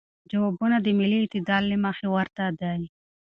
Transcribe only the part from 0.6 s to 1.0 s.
د